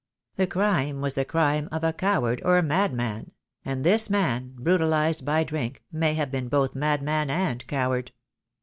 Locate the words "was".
1.01-1.13